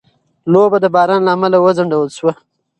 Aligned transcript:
لوبه 0.51 0.77
د 0.81 0.85
باران 0.95 1.21
له 1.25 1.31
امله 1.35 1.57
وځنډول 1.59 2.09
شوه. 2.17 2.33